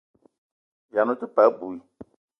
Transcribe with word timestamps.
Vian 0.91 1.11
ou 1.13 1.19
te 1.19 1.27
paa 1.35 1.47
abui. 1.51 1.77